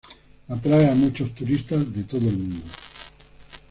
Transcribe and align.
Atrae 0.49 0.89
a 0.89 0.95
muchos 0.95 1.29
turistas 1.35 1.93
de 1.93 2.03
todo 2.05 2.27
el 2.27 2.35
mundo. 2.39 2.65